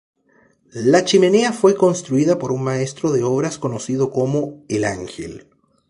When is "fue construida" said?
1.53-2.39